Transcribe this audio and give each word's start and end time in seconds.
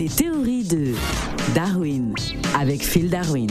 Les 0.00 0.08
théories 0.08 0.64
de 0.64 0.94
Darwin 1.54 2.14
avec 2.58 2.82
Phil 2.82 3.10
Darwin. 3.10 3.48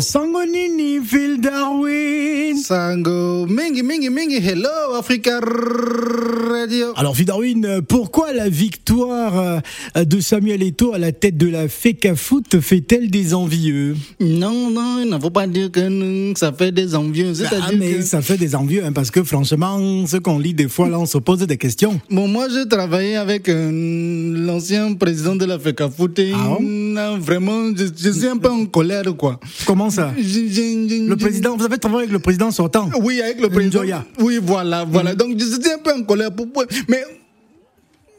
Sango 0.00 0.44
nini 0.44 1.00
Phil 1.04 1.40
Darwin 1.40 2.56
Sango 2.56 3.46
mingi 3.46 3.82
mingi 3.82 4.10
mingi 4.10 4.40
hello 4.40 4.96
Africa 4.98 5.38
Radio. 5.40 6.79
Alors 6.96 7.16
Phil 7.16 7.24
Darwin, 7.26 7.64
euh, 7.64 7.80
pourquoi 7.80 8.32
la 8.32 8.48
victoire 8.48 9.60
euh, 9.96 10.04
de 10.04 10.20
Samuel 10.20 10.62
Eto'o 10.62 10.92
à 10.94 10.98
la 10.98 11.12
tête 11.12 11.36
de 11.36 11.46
la 11.48 11.68
FECA 11.68 12.14
Foot 12.16 12.60
fait-elle 12.60 13.10
des 13.10 13.34
envieux? 13.34 13.96
Non 14.20 14.70
non, 14.70 14.98
il 15.02 15.08
ne 15.10 15.18
faut 15.18 15.30
pas 15.30 15.46
dire 15.46 15.70
que 15.70 16.32
ça 16.36 16.52
fait 16.52 16.72
des 16.72 16.94
envieux. 16.94 17.32
Ah 17.52 17.70
mais 17.76 17.94
que... 17.94 18.02
ça 18.02 18.22
fait 18.22 18.36
des 18.36 18.54
envieux 18.54 18.84
hein, 18.84 18.92
parce 18.92 19.10
que 19.10 19.22
franchement, 19.22 20.06
ce 20.06 20.16
qu'on 20.18 20.38
lit 20.38 20.54
des 20.54 20.68
fois 20.68 20.88
là, 20.88 20.98
on 20.98 21.06
se 21.06 21.18
pose 21.18 21.38
des 21.40 21.56
questions. 21.56 22.00
Bon 22.10 22.28
moi 22.28 22.48
je 22.48 22.64
travaillais 22.66 23.16
avec 23.16 23.48
euh, 23.48 24.46
l'ancien 24.46 24.94
président 24.94 25.36
de 25.36 25.44
la 25.44 25.58
FECA 25.58 25.88
Foot 25.88 26.18
et 26.18 26.32
Ah 26.34 26.56
bon 26.60 27.18
vraiment 27.20 27.70
je, 27.76 27.84
je 27.96 28.10
suis 28.10 28.26
un 28.26 28.36
peu 28.36 28.50
en 28.50 28.66
colère 28.66 29.04
quoi. 29.16 29.38
Comment 29.66 29.90
ça? 29.90 30.12
Je- 30.18 30.22
je- 30.22 30.86
je- 30.88 31.08
Le 31.08 31.16
président, 31.16 31.56
vous 31.56 31.64
avez 31.64 31.78
travaillé 31.78 32.02
avec 32.04 32.12
le 32.12 32.18
président 32.18 32.50
sortant? 32.50 32.88
Oui, 33.02 33.20
avec 33.20 33.40
le 33.40 33.48
président. 33.48 33.80
Njoya. 33.80 34.04
Oui, 34.18 34.38
voilà, 34.42 34.84
voilà. 34.84 35.14
Donc, 35.14 35.38
je 35.38 35.44
suis 35.44 35.70
un 35.72 35.78
peu 35.82 35.92
en 35.92 36.02
colère. 36.02 36.30
Pour, 36.32 36.50
pour- 36.52 36.64
mais, 36.88 37.04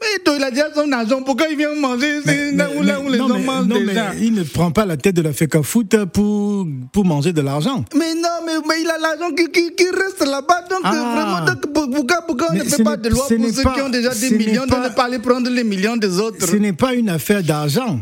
mais 0.00 0.34
il 0.36 0.42
a 0.44 0.50
déjà 0.50 0.72
son 0.74 0.90
argent. 0.92 1.22
Pourquoi 1.22 1.46
il 1.48 1.56
vient 1.56 1.74
manger 1.74 2.20
là 2.54 2.68
où, 2.76 2.82
là 2.82 3.00
où 3.00 3.08
les 3.08 3.18
non, 3.18 3.28
gens 3.28 3.34
mais- 3.38 3.44
mangent 3.44 3.66
non, 3.66 3.76
mais 3.80 3.86
déjà. 3.86 4.14
il 4.20 4.34
ne 4.34 4.42
prend 4.42 4.70
pas 4.70 4.84
la 4.84 4.96
tête 4.96 5.14
de 5.14 5.22
la 5.22 5.32
FECA 5.32 5.62
Foot 5.62 5.94
pour, 6.06 6.66
pour 6.92 7.04
manger 7.04 7.32
de 7.32 7.40
l'argent. 7.40 7.84
Mais 7.94 8.14
non, 8.14 8.28
mais, 8.44 8.52
mais 8.68 8.82
il 8.82 8.90
a 8.90 8.98
l'argent 8.98 9.30
qui, 9.34 9.50
qui, 9.50 9.74
qui 9.74 9.84
reste 9.90 10.20
là-bas. 10.26 10.64
Donc, 10.70 10.80
Ah. 10.84 10.92
euh, 10.94 11.14
vraiment, 11.14 11.44
donc, 11.46 11.72
pour- 11.72 11.90
pourquoi, 11.90 12.22
pourquoi 12.26 12.48
on 12.50 12.54
ne 12.54 12.64
fait 12.64 12.82
pas 12.82 12.96
de 12.96 13.08
loi 13.10 13.26
pour 13.28 13.46
ceux 13.54 13.62
pas- 13.62 13.74
qui 13.74 13.80
ont 13.82 13.88
déjà 13.88 14.14
des 14.14 14.30
millions, 14.30 14.66
pas- 14.66 14.80
de 14.80 14.88
ne 14.88 14.94
pas 14.94 15.04
aller 15.04 15.18
prendre 15.20 15.48
les 15.50 15.64
millions 15.64 15.96
des 15.96 16.18
autres? 16.18 16.46
Ce 16.46 16.56
n'est 16.56 16.72
pas 16.72 16.94
une 16.94 17.08
affaire 17.10 17.42
d'argent. 17.42 18.00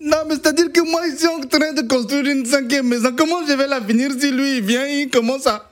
Non, 0.00 0.18
mais 0.28 0.34
c'est-à-dire 0.34 0.70
que 0.70 0.80
moi, 0.90 1.00
je 1.10 1.16
suis 1.16 1.26
en 1.28 1.40
train 1.40 1.72
de 1.72 1.80
construire 1.88 2.26
une 2.26 2.44
cinquième 2.44 2.88
maison. 2.88 3.10
Comment 3.16 3.46
je 3.48 3.54
vais 3.54 3.66
la 3.66 3.80
finir 3.80 4.10
si 4.18 4.30
lui, 4.30 4.58
il 4.58 4.62
vient, 4.64 4.86
il 4.86 5.08
commence 5.08 5.46
à, 5.46 5.66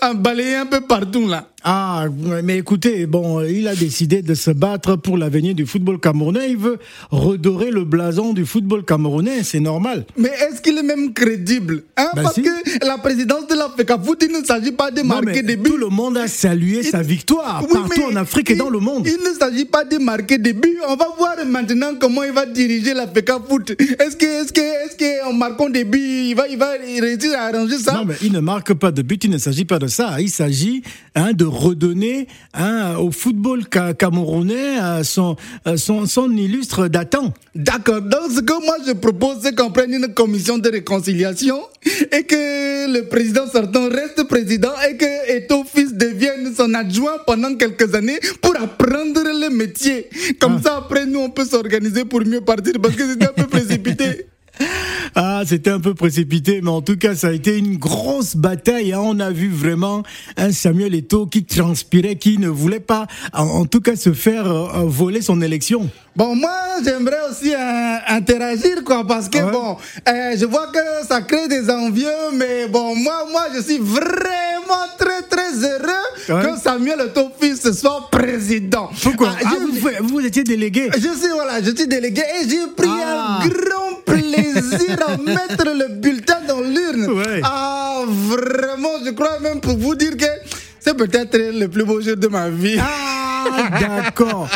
à 0.00 0.14
balayer 0.14 0.56
un 0.56 0.66
peu 0.66 0.80
partout, 0.80 1.26
là 1.28 1.48
Ah, 1.64 2.06
mais 2.44 2.58
écoutez, 2.58 3.06
bon, 3.06 3.42
il 3.42 3.66
a 3.68 3.74
décidé 3.74 4.22
de 4.22 4.34
se 4.34 4.50
battre 4.50 4.96
pour 4.96 5.16
l'avenir 5.16 5.54
du 5.54 5.66
football 5.66 5.98
camerounais. 5.98 6.50
Il 6.50 6.56
veut 6.58 6.78
redorer 7.10 7.70
le 7.70 7.84
blason 7.84 8.32
du 8.32 8.44
football 8.44 8.84
camerounais, 8.84 9.42
c'est 9.42 9.60
normal. 9.60 10.04
Mais 10.16 10.28
est-ce 10.28 10.60
qu'il 10.60 10.76
est 10.78 10.82
même 10.82 11.12
crédible 11.12 11.82
hein? 11.96 12.08
Bah 12.14 12.22
Parce 12.24 12.34
si. 12.34 12.42
que 12.42 12.86
la 12.86 12.98
présidence 12.98 13.46
de 13.48 13.54
la 13.54 13.70
FECAFOOT, 13.76 14.16
il 14.22 14.32
ne 14.32 14.44
s'agit 14.44 14.72
pas 14.72 14.90
de 14.90 15.00
Non, 15.02 15.20
marquer 15.22 15.42
des 15.42 15.56
buts. 15.56 15.70
tout 15.70 15.76
le 15.76 15.88
monde 15.88 16.16
a 16.18 16.28
salué 16.28 16.82
sa 16.82 17.02
victoire 17.02 17.62
Oui, 17.62 17.68
partout 17.72 18.02
en 18.12 18.16
Afrique 18.16 18.50
et 18.50 18.54
dans 18.56 18.70
le 18.70 18.78
monde. 18.78 19.06
Il 19.06 19.18
ne 19.28 19.34
s'agit 19.38 19.64
pas 19.64 19.84
de 19.84 19.98
marquer 19.98 20.38
des 20.38 20.52
buts. 20.52 20.78
On 20.88 20.96
va 20.96 21.08
voir 21.18 21.34
maintenant 21.46 21.92
comment 22.00 22.22
il 22.22 22.32
va 22.32 22.46
diriger 22.46 22.94
la 22.94 23.06
FECAFOOT. 23.08 23.72
Est-ce 23.78 24.16
que, 24.16 24.26
est-ce 24.42 24.52
que, 24.52 24.60
est-ce 24.86 24.96
que 24.96 25.26
en 25.28 25.32
marquant 25.32 25.68
des 25.68 25.84
buts, 25.84 25.98
il 26.28 26.34
va, 26.34 26.46
il 26.48 26.58
va 26.58 26.72
réussir 27.00 27.32
à 27.38 27.46
arranger 27.46 27.78
ça? 27.78 27.92
Non, 27.94 28.04
mais 28.06 28.14
il 28.22 28.32
ne 28.32 28.40
marque 28.40 28.72
pas 28.74 28.90
de 28.92 29.02
but, 29.02 29.24
il 29.26 29.30
ne 29.30 29.38
s'agit 29.38 29.64
pas 29.64 29.78
de 29.78 29.86
ça. 29.86 30.20
Il 30.20 30.30
s'agit 30.30 30.82
hein, 31.14 31.32
de 31.32 31.44
redonner 31.44 32.26
hein, 32.54 32.96
au 32.98 33.10
football 33.10 33.64
ca- 33.72 33.92
camerounais 33.94 34.80
euh, 34.80 35.02
son, 35.04 35.36
euh, 35.66 35.76
son, 35.76 36.06
son 36.06 36.30
illustre 36.32 36.88
datant. 36.88 37.34
D'accord. 37.54 38.00
Donc, 38.02 38.30
ce 38.34 38.40
que 38.40 38.64
moi 38.64 38.76
je 38.86 38.92
propose, 38.92 39.38
c'est 39.42 39.54
qu'on 39.54 39.70
prenne 39.70 39.92
une 39.92 40.08
commission 40.14 40.58
de 40.58 40.68
réconciliation 40.70 41.58
et 42.12 42.22
que 42.24 42.92
le 42.92 43.08
président 43.08 43.46
sortant 43.50 43.88
reste 43.88 44.24
président 44.28 44.72
et 44.88 44.96
que 44.96 45.36
Eto 45.36 45.64
Fils 45.64 45.92
devienne 45.94 46.52
son 46.56 46.72
adjoint 46.74 47.18
pendant 47.26 47.54
quelques 47.56 47.94
années 47.94 48.18
pour 48.40 48.54
apprendre 48.56 49.22
le 49.24 49.50
métier. 49.50 50.08
Comme 50.40 50.60
ça, 50.62 50.76
après, 50.78 51.04
nous, 51.06 51.20
on 51.20 51.30
peut 51.30 51.44
s'organiser 51.44 52.04
pour 52.04 52.20
mieux 52.24 52.40
partir 52.40 52.74
parce 52.82 52.94
que 52.94 53.06
c'était 53.08 53.26
un 53.28 53.32
peu 53.32 53.46
précipité. 53.46 54.26
Ah, 55.18 55.44
c'était 55.46 55.70
un 55.70 55.80
peu 55.80 55.94
précipité, 55.94 56.60
mais 56.62 56.68
en 56.68 56.82
tout 56.82 56.98
cas, 56.98 57.14
ça 57.14 57.28
a 57.28 57.32
été 57.32 57.56
une 57.56 57.78
grosse 57.78 58.36
bataille. 58.36 58.92
hein. 58.92 59.00
On 59.02 59.18
a 59.18 59.30
vu 59.30 59.48
vraiment 59.50 60.02
un 60.36 60.52
Samuel 60.52 60.94
Eto'o 60.94 61.24
qui 61.26 61.42
transpirait, 61.46 62.16
qui 62.16 62.36
ne 62.36 62.48
voulait 62.48 62.80
pas, 62.80 63.06
en, 63.32 63.64
tout 63.64 63.80
cas, 63.80 63.96
se 63.96 64.12
faire 64.12 64.46
euh, 64.46 64.66
euh, 64.74 64.82
voler 64.84 65.22
son 65.22 65.40
élection. 65.40 65.88
Bon, 66.16 66.34
moi, 66.36 66.52
j'aimerais 66.84 67.30
aussi 67.30 67.54
euh, 67.54 67.96
interagir, 68.08 68.84
quoi, 68.84 69.06
parce 69.06 69.30
que, 69.30 69.38
Ouais. 69.38 69.50
bon, 69.52 69.76
euh, 70.06 70.36
je 70.38 70.44
vois 70.44 70.66
que 70.66 71.06
ça 71.08 71.22
crée 71.22 71.48
des 71.48 71.70
envieux, 71.70 72.30
mais 72.34 72.68
bon, 72.68 72.94
moi, 72.94 73.26
moi, 73.32 73.46
je 73.56 73.62
suis 73.62 73.78
vraiment 73.78 74.84
très, 74.98 75.22
Samuel 76.76 77.00
Eto'o 77.08 77.30
Fils 77.40 77.72
soit 77.72 78.06
président. 78.10 78.90
Pourquoi 79.02 79.30
Ah, 79.42 79.46
Ah, 79.46 79.54
vous, 79.58 80.08
vous 80.08 80.20
étiez 80.20 80.44
délégué. 80.44 80.90
Je 80.94 80.98
suis, 81.18 81.30
voilà, 81.32 81.62
je 81.62 81.74
suis 81.74 81.86
délégué 81.86 82.20
et 82.20 82.46
j'ai 82.46 82.66
pris 82.76 82.86
Ah. 83.02 83.40
un 83.42 83.48
grand 83.48 83.94
plaisir 84.04 84.98
à 85.08 85.16
mettre 85.22 85.64
le 85.64 85.88
bulletin 85.94 86.40
dans 86.46 86.60
l'urne. 86.60 87.06
Ouais. 87.18 87.40
Ah, 87.42 88.02
vraiment, 88.06 88.90
je 89.02 89.10
crois 89.12 89.40
même 89.40 89.62
pour 89.62 89.78
vous 89.78 89.94
dire 89.94 90.18
que 90.18 90.26
c'est 90.78 90.85
peut-être 90.96 91.36
le 91.38 91.66
plus 91.68 91.84
beau 91.84 92.00
jour 92.00 92.16
de 92.16 92.28
ma 92.28 92.48
vie. 92.50 92.78
Ah, 92.80 93.68
d'accord. 93.80 94.48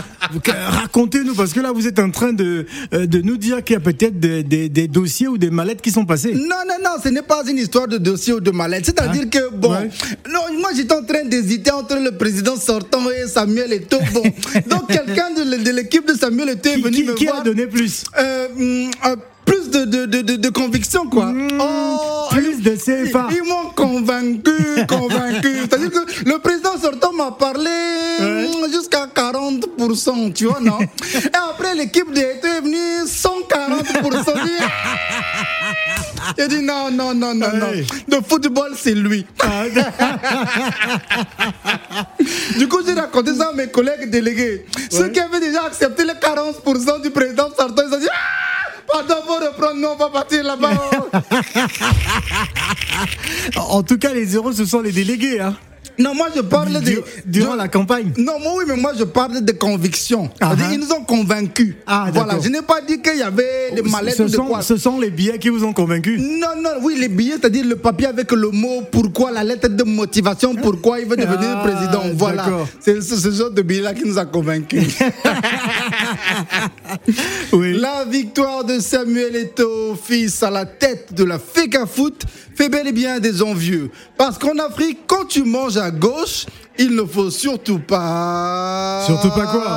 Racontez-nous, 0.46 1.34
parce 1.34 1.52
que 1.52 1.60
là, 1.60 1.72
vous 1.72 1.86
êtes 1.86 1.98
en 1.98 2.10
train 2.10 2.32
de, 2.32 2.66
euh, 2.92 3.06
de 3.06 3.20
nous 3.20 3.36
dire 3.36 3.62
qu'il 3.62 3.74
y 3.74 3.76
a 3.76 3.80
peut-être 3.80 4.18
des, 4.18 4.42
des- 4.42 4.68
des 4.68 4.88
dossiers 4.88 5.28
ou 5.28 5.38
des 5.38 5.50
mallettes 5.50 5.80
qui 5.80 5.90
sont 5.90 6.04
passées. 6.04 6.32
Non, 6.34 6.40
non, 6.68 6.76
non, 6.82 6.90
ce 7.02 7.08
n'est 7.08 7.22
pas 7.22 7.42
une 7.48 7.58
histoire 7.58 7.86
de 7.88 7.98
dossier 7.98 8.32
ou 8.32 8.40
de 8.40 8.50
mallette. 8.50 8.86
C'est-à-dire 8.86 9.22
Hein? 9.22 9.28
que, 9.30 9.54
bon, 9.54 9.70
Ouais. 9.72 9.88
non, 10.32 10.40
moi 10.60 10.70
j'étais 10.74 10.94
en 10.94 11.04
train 11.04 11.24
d'hésiter 11.24 11.70
entre 11.70 11.96
le 11.96 12.12
président 12.12 12.56
sortant 12.56 13.08
et 13.10 13.26
Samuel 13.28 13.72
Eto'o. 13.72 14.00
Bon, 14.12 14.22
donc 14.68 14.88
quelqu'un 14.88 15.30
de, 15.36 15.62
de 15.62 15.70
l'équipe 15.70 16.06
de 16.06 16.14
Samuel 16.14 16.50
Eto'o 16.50 16.72
est 16.72 16.76
Qui, 16.76 16.82
venu 16.82 16.96
qui- 16.96 17.04
me 17.04 17.14
qui 17.14 17.26
voir. 17.26 17.40
a 17.40 17.44
donné 17.44 17.66
plus 17.66 18.04
euh, 18.18 18.48
hum, 18.58 18.90
euh, 19.06 19.16
plus 19.60 19.70
de, 19.70 19.84
de, 20.06 20.22
de, 20.22 20.36
de, 20.36 20.48
conviction, 20.48 21.08
quoi. 21.08 21.32
Oh, 21.60 22.28
Plus 22.30 22.62
de 22.62 22.70
CFA. 22.70 23.28
Ils, 23.30 23.36
ils 23.36 23.42
m'ont 23.48 23.70
convaincu, 23.76 24.52
convaincu. 24.88 25.54
C'est-à-dire 25.62 25.90
que 25.90 26.28
le 26.28 26.38
président 26.38 26.78
sortant 26.80 27.12
m'a 27.12 27.30
parlé 27.32 27.70
Ouais. 28.20 28.46
hum, 28.54 28.70
jusqu'à 28.72 29.06
40%, 29.06 30.32
tu 30.34 30.46
vois, 30.46 30.60
non? 30.60 30.78
Et 31.14 31.36
après, 31.50 31.74
l'équipe 31.74 32.08
Eto'o 32.14 32.48
est 32.48 32.60
venue 32.60 33.04
140%. 33.06 34.32
J'ai 36.38 36.48
dit 36.48 36.62
non, 36.62 36.90
non, 36.90 37.14
non, 37.14 37.34
non, 37.34 37.48
non. 37.54 37.66
Le 38.08 38.20
football, 38.26 38.72
c'est 38.76 38.94
lui. 38.94 39.24
Ah, 39.42 39.64
Du 42.58 42.68
coup, 42.68 42.80
j'ai 42.86 42.92
raconté 42.92 43.34
ça 43.34 43.48
à 43.48 43.52
mes 43.54 43.68
collègues 43.68 44.10
délégués. 44.10 44.66
Ceux 44.90 45.08
qui 45.08 45.20
avaient 45.20 45.40
déjà 45.40 45.64
accepté 45.64 46.04
les 46.04 46.12
40% 46.12 47.00
du 47.02 47.10
président 47.10 47.48
sortant, 47.56 47.82
ils 47.88 47.94
ont 47.94 47.98
dit 47.98 48.08
Ah 48.10 48.50
Pardon, 48.92 49.22
nous, 49.80 49.88
on 49.88 49.96
va 49.96 50.10
partir 50.10 50.44
là-bas. 50.44 50.70
En 53.56 53.82
tout 53.82 53.98
cas, 53.98 54.12
les 54.12 54.26
zéros, 54.26 54.52
ce 54.52 54.64
sont 54.64 54.80
les 54.80 54.92
délégués. 54.92 55.40
Hein. 55.40 55.56
Non, 55.98 56.14
moi, 56.14 56.28
je 56.34 56.40
parle 56.40 56.72
de. 56.72 56.78
Dur- 56.80 57.04
Durant 57.26 57.52
de- 57.52 57.58
la 57.58 57.68
campagne. 57.68 58.12
Non, 58.16 58.38
moi, 58.40 58.52
oui, 58.58 58.64
mais 58.66 58.76
moi, 58.76 58.92
je 58.98 59.04
parle 59.04 59.42
de 59.44 59.52
conviction. 59.52 60.30
Ah, 60.40 60.48
C'est-à-dire, 60.54 60.66
ah. 60.70 60.74
Ils 60.74 60.80
nous 60.80 60.92
ont 60.92 61.04
convaincus. 61.04 61.74
Ah, 61.86 62.06
voilà, 62.12 62.38
je 62.42 62.48
n'ai 62.48 62.62
pas 62.62 62.80
dit 62.80 63.00
qu'il 63.02 63.18
y 63.18 63.22
avait 63.22 63.72
des 63.74 63.82
mallettes 63.82 64.16
ce, 64.16 64.22
de 64.24 64.28
sont, 64.28 64.46
quoi. 64.46 64.62
ce 64.62 64.76
sont 64.76 64.98
les 64.98 65.10
billets 65.10 65.38
qui 65.38 65.48
vous 65.48 65.64
ont 65.64 65.72
convaincu. 65.72 66.18
Non, 66.18 66.60
non, 66.62 66.70
oui, 66.82 66.96
les 66.98 67.08
billets, 67.08 67.34
c'est-à-dire 67.40 67.64
le 67.66 67.76
papier 67.76 68.06
avec 68.06 68.30
le 68.32 68.50
mot 68.50 68.82
pourquoi, 68.90 69.30
la 69.30 69.44
lettre 69.44 69.68
de 69.68 69.84
motivation, 69.84 70.54
pourquoi 70.54 71.00
il 71.00 71.06
veut 71.06 71.16
devenir 71.16 71.58
Ah, 71.62 71.66
président. 71.68 72.02
Voilà. 72.14 72.46
C'est 72.80 73.00
ce, 73.02 73.16
ce 73.16 73.30
genre 73.30 73.50
de 73.50 73.62
billet-là 73.62 73.94
qui 73.94 74.04
nous 74.06 74.18
a 74.18 74.24
convaincus. 74.24 74.82
Oui. 77.52 77.78
La 77.78 78.04
victoire 78.04 78.64
de 78.64 78.78
Samuel 78.78 79.36
Eto'o, 79.36 79.96
fils 80.02 80.42
à 80.42 80.50
la 80.50 80.64
tête 80.66 81.12
de 81.14 81.24
la 81.24 81.38
FECA 81.38 81.86
Foot, 81.86 82.24
fait 82.54 82.68
bel 82.68 82.86
et 82.88 82.92
bien 82.92 83.18
des 83.20 83.42
envieux. 83.42 83.90
Parce 84.16 84.38
qu'en 84.38 84.56
Afrique, 84.58 84.98
quand 85.06 85.24
tu 85.26 85.42
manges 85.44 85.76
à 85.80 85.90
gauche, 85.90 86.46
il 86.78 86.94
ne 86.94 87.04
faut 87.04 87.30
surtout 87.30 87.78
pas. 87.80 89.02
Surtout 89.06 89.30
pas 89.30 89.46
quoi 89.46 89.70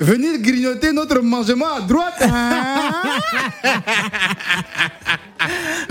Venir 0.00 0.38
grignoter 0.40 0.92
notre 0.92 1.20
mangement 1.20 1.74
à 1.78 1.80
droite. 1.80 2.22
hein. 2.22 2.50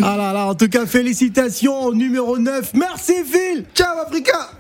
Ah 0.02 0.16
là 0.16 0.32
là, 0.32 0.46
en 0.46 0.56
tout 0.56 0.70
cas, 0.70 0.86
félicitations 0.86 1.82
au 1.82 1.94
numéro 1.94 2.38
9. 2.38 2.72
Merci 2.76 3.16
Phil 3.26 3.66
Ciao, 3.74 3.98
Africa! 4.00 4.52